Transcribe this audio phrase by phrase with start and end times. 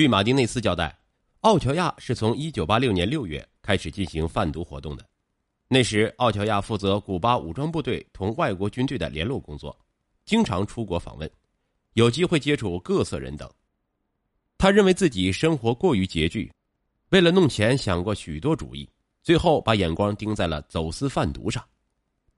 [0.00, 0.98] 据马丁内斯交代，
[1.40, 5.06] 奥乔亚是从1986年6月开始进行贩毒活动的。
[5.68, 9.78] 那时，奥乔亚负责古巴武装部队同外国军队的联络工作，
[10.24, 11.30] 经常出国访问，
[11.92, 13.46] 有机会接触各色人等。
[14.56, 16.50] 他认为自己生活过于拮据，
[17.10, 18.88] 为了弄钱想过许多主意，
[19.22, 21.62] 最后把眼光盯在了走私贩毒上。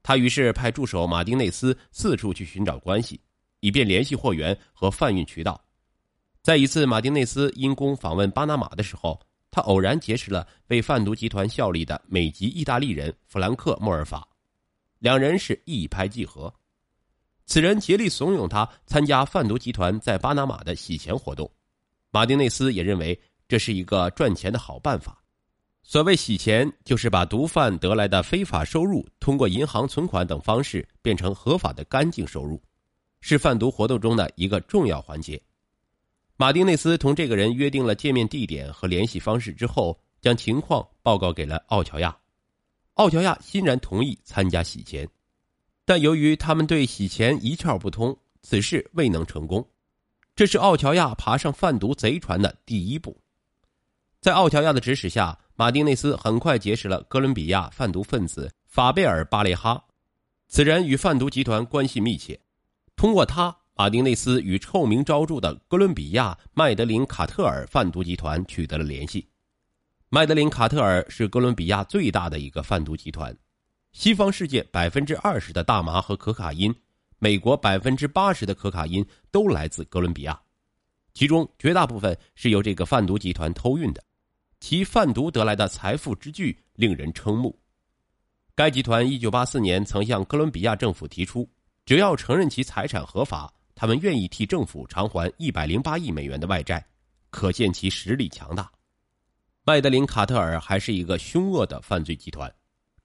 [0.01, 3.21] 他于是派助手马丁内斯四处去寻找关系，
[3.61, 5.57] 以便联系货源和贩运渠道。
[6.43, 9.19] 在一次马丁内斯因公访问巴拿马的时候。
[9.55, 14.27] 他偶然结识了为贩毒集团效力的美籍意大利人弗兰克·莫尔法，
[14.97, 16.51] 两人是一拍即合。
[17.45, 21.47] 此人竭力怂恿他参加贩毒集团在巴拿马的洗钱活动。
[22.09, 25.21] 马丁内斯也认为这是一个赚钱的好办法。
[25.83, 32.59] 所谓洗钱，就是把毒贩得来的非法收入通过银行存款等方式变成合法的干净收入，
[33.21, 35.39] 是贩毒活动中的一个重要环节。
[36.35, 42.17] 马丁内斯同这个人约定了见面地点和联系方式之后，将情况报告给了奥乔亚。
[42.95, 45.07] 奥乔亚欣然同意参加洗钱，
[45.85, 49.67] 但由于他们对洗钱一窍不通，此事未能成功。
[50.35, 53.15] 这是奥乔亚爬上贩毒贼船的第一步。
[54.19, 59.85] 在奥乔亚的指使下，马丁内斯很快结识了哥伦比亚贩毒分子法贝尔·巴雷哈，
[60.47, 62.39] 此人与贩毒集团关系密切，
[62.95, 63.55] 通过他。
[63.75, 69.27] 马丁内斯与臭名昭著的哥伦比亚麦德林卡特尔贩毒集团取得了联系。
[70.09, 73.35] 麦德林卡特尔是哥伦比亚最大的一个贩毒集团，
[73.91, 76.73] 西方世界百分之二十的大麻和可卡因，
[77.17, 80.39] 美国百分之八十的可卡因都来自哥伦比亚，
[81.15, 84.03] 其中绝大部分是由这个贩毒集团偷运的，
[84.59, 87.59] 其贩毒得来的财富之巨令人瞠目。
[88.53, 91.49] 该集团一九八四年曾向哥伦比亚政府提出，
[91.87, 93.51] 只要承认其财产合法。
[93.75, 96.85] 他们愿意替政府偿还一百零八亿美元的外债，
[97.29, 98.71] 可见其实力强大。
[99.65, 102.53] 麦德林·卡特尔还是一个凶恶的犯罪集团，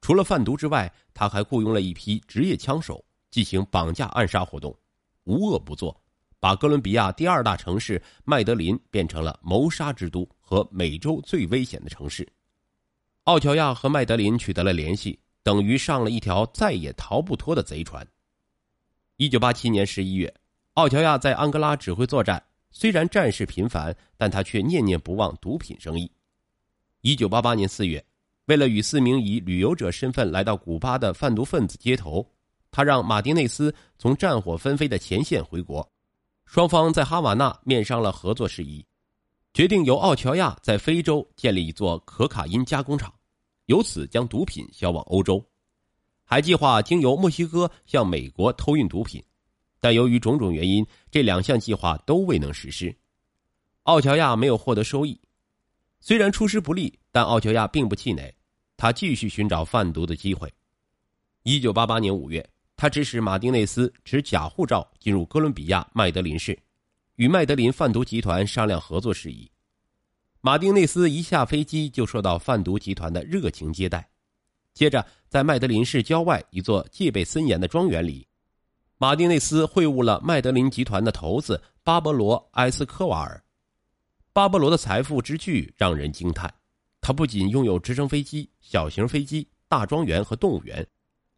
[0.01, 4.77] 除了贩毒之外，他还雇佣了一批职业枪手进行绑架、暗杀活动，
[5.25, 5.99] 无恶不作，
[6.41, 12.29] 把哥伦比亚第二大城市麦德林变成了谋杀之都和美洲最危险的城市。
[13.25, 18.07] 奥乔亚和麦德林取得了联系，等于上了一条再也逃不脱的贼船。
[19.17, 20.35] 一九八七年十一月。
[20.79, 22.41] 奥乔亚在安哥拉指挥作战，
[22.71, 26.09] 虽然战事频繁，但他却念念不忘毒品生意。
[27.01, 28.07] 一九八八年四月，
[28.45, 32.25] 为了与四名以旅游者身份来到古巴的贩毒分子接头，
[32.71, 35.85] 他让马丁内斯从战火纷飞的前线回国。
[36.47, 38.87] 双方在哈瓦那面商了合作事宜，
[39.53, 43.13] 决定由奥乔亚在非洲建立一座可卡因加工厂，
[43.67, 45.45] 由此将毒品销往欧洲，
[46.23, 49.21] 还计划经由墨西哥向美国偷运毒品。
[49.81, 52.95] 但由于种种原因，这两项计划都未能实施。
[53.85, 55.19] 奥乔亚没有获得收益，
[56.01, 58.35] 虽然出师不利，但奥乔亚并不气馁，
[58.77, 60.53] 他继续寻找贩毒的机会。
[61.45, 62.47] 一九八八年五月，
[62.77, 66.59] 他指使马丁内斯持假护照进入哥伦比亚麦德林市，
[67.17, 69.51] 与麦德林贩毒集团商量合作事宜。
[70.43, 74.07] 马丁内斯一下飞机就受到贩毒集团的热情接待，
[74.75, 78.28] 接着在麦德林市郊外一座戒备森严的庄园里。
[79.01, 83.41] 马丁内斯会晤了麦德林集团的头子巴勃罗·埃斯科瓦尔。
[84.33, 86.53] 巴勃罗的财富之巨让人惊叹，
[87.01, 90.85] 他不仅拥有直升飞机、小型飞机、大庄园和动物园，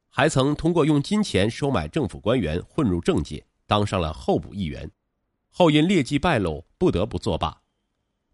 [0.08, 4.90] 还曾通过用金钱收买政府官员混入政界，当上了候补议员，
[5.50, 7.54] 后因劣迹败露不得不作罢。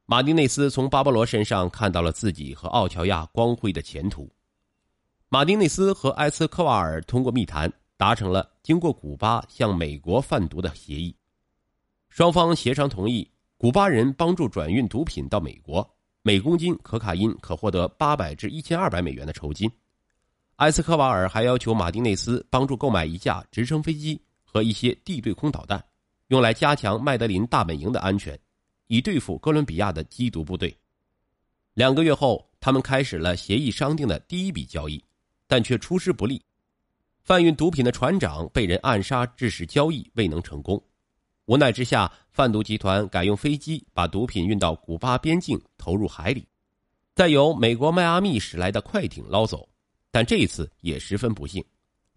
[0.05, 4.31] 马丁内斯从巴勃罗身上看到了自己和奥乔亚光辉的前途。
[5.29, 7.73] 马丁内斯和埃斯科瓦尔通过密谈。
[7.97, 11.15] 达成了经过古巴向美国贩毒的协议，
[12.09, 15.89] 双方协商同意，古巴人帮助转运毒品到美国，
[16.23, 19.71] 每公斤可卡因可获得八百至一千二百美元的酬金。
[20.57, 25.83] 埃斯科瓦尔还要求马丁内斯帮助购买一架直升飞机和一些地对空导弹，
[26.29, 28.39] 用来加强麦德林大本营的安全，
[28.87, 30.75] 以对付哥伦比亚的缉毒部队。
[31.75, 35.03] 两个月后，他们开始了协议商定的第一笔交易，
[35.47, 36.43] 但却出师不利。
[37.27, 40.81] 贩运毒品的船长被人暗杀，致使交易未能成功。
[41.47, 46.47] 无奈之下，贩毒集团改用飞机把毒品运到古巴边境，投入海里，
[47.17, 49.69] 再由美国迈阿密驶来的快艇捞走。
[50.13, 51.65] 但这一次也十分不幸，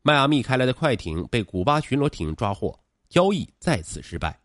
[0.03, 2.79] 迈阿密开来的快艇被古巴巡逻艇抓获，
[3.09, 4.39] 交易再次失败。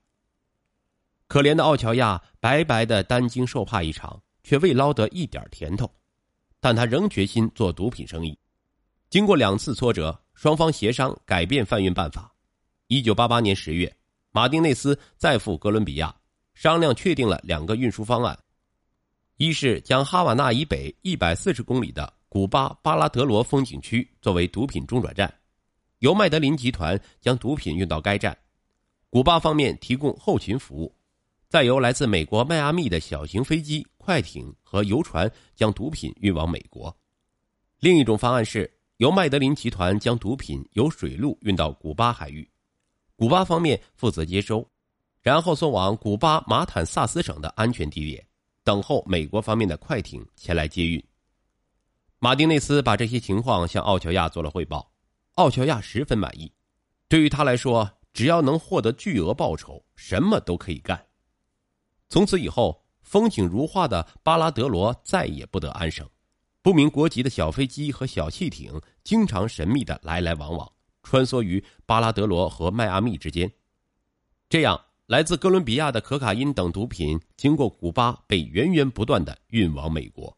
[1.26, 5.86] 可怜的奥乔亚白白的担惊受怕一场，却未捞得一点甜头。
[6.58, 8.38] 但他仍决心做毒品生意。
[9.10, 10.18] 经过两次挫折。
[10.34, 12.34] 双方协商改变贩运办法。
[12.88, 13.96] 一九八八年十月，
[14.30, 16.14] 马丁内斯再赴哥伦比亚，
[16.54, 18.38] 商量确定了两个运输方案：
[19.36, 25.32] 一是将哈瓦那以北一百四十公里的古巴巴拉德罗风景区作为毒品中转站，
[26.00, 28.36] 由麦德林集团将毒品运到该站，
[29.08, 30.94] 古巴方面提供后勤服务，
[31.48, 36.92] 再由来自美国迈阿密的小型飞机、快艇和游船将毒品运往美国；
[37.78, 42.48] 另一种方案是由麦德林集团将毒品由水路运到古巴海域，
[43.16, 44.64] 古巴方面负责接收。
[45.20, 48.24] 然后送往古巴马坦萨斯省的安全地点，
[48.62, 51.02] 等候美国方面的快艇前来接运。
[52.18, 54.92] 马丁内斯把这些情况向奥乔亚做了汇报，
[55.36, 56.52] 奥乔亚十分满意。
[57.08, 61.04] 对于他来说，只要能获得巨额报酬，什么都可以干。
[62.10, 66.08] 从此以后，风景如画的巴拉德罗再也不得安生，
[66.64, 70.72] 不明国籍的小飞机和小汽艇经常神秘的来来往往，
[71.02, 73.52] 穿梭于巴拉德罗和迈阿密之间，
[74.48, 74.80] 这样。
[75.04, 80.34] 来自哥伦比亚的可卡因等毒品，经过古巴被源源不断的运往美国，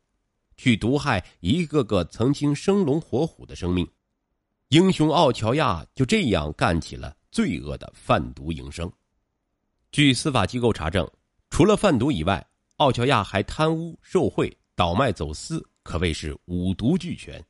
[0.56, 3.88] 去毒害一个个曾经生龙活虎的生命。
[4.70, 8.90] 英雄奥乔亚就这样干起了罪恶的贩毒营生。
[9.92, 11.08] 据司法机构查证，
[11.50, 12.44] 除了贩毒以外，
[12.78, 17.42] 奥乔亚还贪污受贿、倒卖走私，可谓是五毒俱全。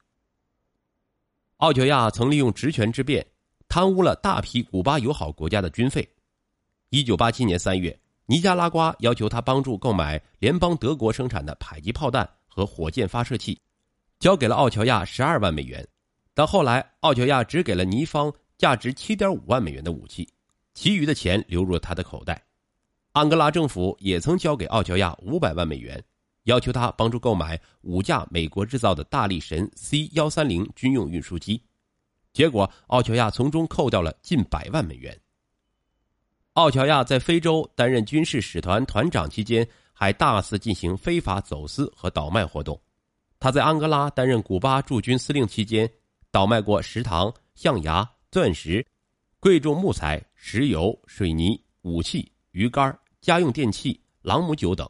[1.57, 3.27] 奥乔亚曾利用职权之便，
[3.67, 6.07] 贪污了大批古巴友好国家的军费。
[6.91, 13.59] 一九八七年三月，尼加拉瓜要求他帮助购买联邦德国生产的迫击炮弹和火箭发射器，
[14.19, 15.85] 交给了奥乔亚十二万美元。
[16.35, 20.29] 但后来，奥乔亚只给了尼方价值七点五万美元的武器，
[20.75, 22.45] 其余的钱流入了他的口袋。
[23.13, 26.03] 安哥拉政府也曾交给奥乔亚五百万美元，
[26.47, 31.61] 要求他帮助购买五架美国制造的大力神 C 幺三零军用运输机，
[32.33, 35.17] 结果奥乔亚从中扣掉了近百万美元。
[36.53, 42.81] 奥乔亚在非洲担任军事使团团长期间，还大肆进行非法走私和倒卖活动。
[43.41, 45.91] 他在安哥拉担任古巴驻军司令期间，
[46.31, 48.87] 倒卖过食糖、象牙、钻石、
[49.41, 54.89] 贵重木材、石油、水泥、武器、鱼竿、家用电器、朗姆酒等，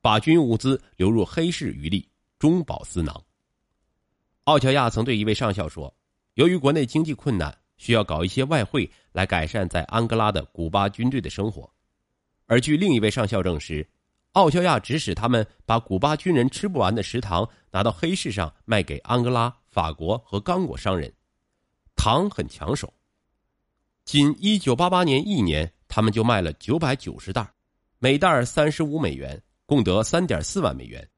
[0.00, 2.08] 把军用物资流入黑市渔利，
[2.38, 3.24] 中饱私囊。
[4.44, 5.94] 奥乔亚曾对一位上校说
[6.34, 11.72] ：“由于国内经济困难。”需要搞一些外汇来改善在安哥拉的古巴军队的生活，
[12.44, 13.88] 而据另一位上校证实，
[14.32, 21.10] 奥乔亚指使他们把古巴军人吃不完的食糖拿到黑市上卖给安哥拉、法国和刚果商人，
[21.96, 22.92] 糖很抢手，
[24.04, 27.50] 仅一九八八年一年，他们就卖了九百九十袋，
[27.98, 31.08] 每袋三十五美元，共得三点四万美元。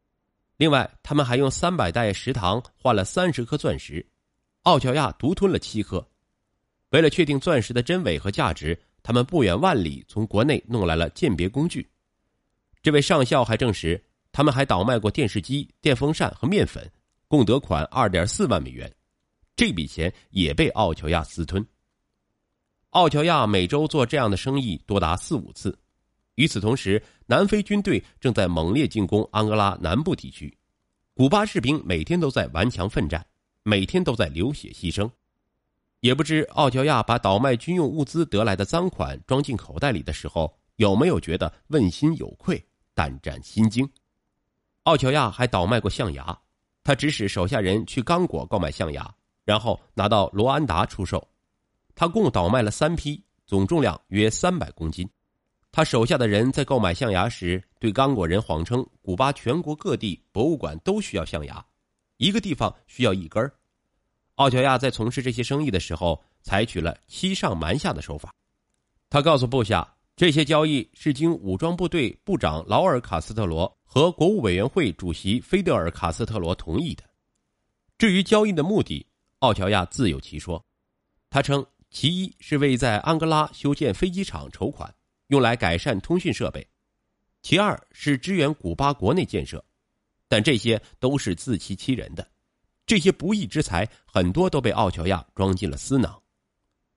[0.59, 4.07] 另外，他们还用三百袋食糖换了三十颗钻石，
[4.65, 6.07] 奥乔亚独吞了七颗。
[6.91, 11.89] 为了确定钻石的真伪和价值，他们不远万里从国内弄来了鉴别工具。
[12.83, 13.99] 这位上校还证实，
[14.33, 16.87] 他们还倒卖过电视机、电风扇和面粉，
[17.29, 18.95] 共得款二点四万美元。
[19.57, 21.67] 这笔钱也被奥乔亚私吞。
[22.91, 25.79] 奥乔亚每周做这样的生意多达四五次。
[26.37, 30.57] 与此同时，南非军队正在猛烈进攻安哥拉南部地区，
[31.15, 33.25] 古巴士兵每天都在顽强奋战，
[33.63, 35.11] 每天都在流血牺牲。
[36.01, 42.61] 也不知奥乔亚把倒卖军用物资得来的赃款装进口袋里的时候，有没有觉得问心有愧、
[42.95, 43.89] 胆战心惊？
[44.85, 46.37] 奥乔亚还倒卖过象牙，
[46.83, 51.25] 他指使手下人去刚果购买象牙，然后拿到罗安达出售。
[51.95, 55.09] 他共倒卖了三批，总重量约三百公斤。
[55.75, 61.65] 他手下的人在购买象牙时，对刚果人谎称古巴全国各地博物馆都需要象牙，
[62.19, 63.51] 一个地方需要一根儿。
[64.35, 68.35] 奥乔亚在从事这些生意的时候，采取了欺上瞒下的手法。
[69.09, 77.03] 他告诉部下，这些交易是经武装部队部长劳尔·卡斯特罗和国务委员会主席菲德尔·卡斯特罗同意的。
[77.97, 79.07] 至于交易的目的，
[79.39, 80.63] 奥乔亚自有其说。
[81.31, 84.95] 他称，其一是为在安哥拉修建飞机场筹款，
[85.33, 86.61] 用来改善通讯设备；
[87.41, 89.65] 其二是支援古巴国内建设，
[90.29, 92.31] 但这些都是自欺欺人的。
[92.85, 96.23] 这些不义之财很多都被奥乔亚装进了私囊，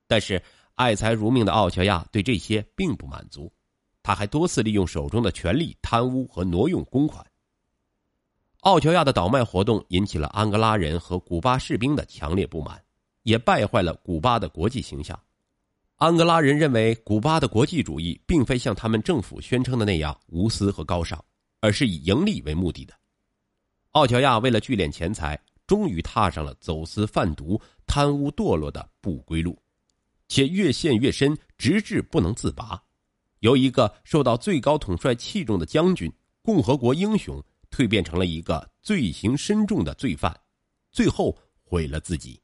[0.06, 0.42] 但是
[0.74, 3.50] 爱财如命的奥乔亚对这些并不满足，
[4.04, 7.26] 他还多次利用手中的权力贪污和挪用公款。
[8.62, 12.84] 奥乔亚的倒卖活动引起了安哥拉人和古巴士兵的强烈不满，
[13.24, 15.18] 也败坏了古巴的国际形象。
[15.96, 21.24] 安哥拉人认为古巴的国际主义并非像他们政府宣称的那样无私和高尚，
[21.62, 22.94] 而是以盈利为目的的。
[23.92, 25.40] 奥乔亚为了聚敛钱财。
[25.68, 29.60] 终于踏上了走私贩毒、贪污堕落的不归路，
[30.28, 32.80] 且越陷越深，直至不能自拔。
[33.40, 36.08] 由一个受到最高统帅器重的将军、
[36.44, 40.40] 共和国英雄，蜕变成了一个罪行深重的罪犯，
[40.92, 42.40] 最后毁了自己。